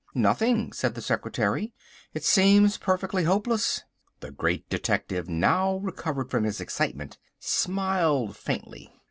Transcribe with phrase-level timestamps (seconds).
[0.15, 1.73] "Nothing," said the secretary;
[2.11, 3.83] "it seems perfectly hopeless."
[4.21, 8.89] The Great Detective, now recovered from his excitement, smiled faintly.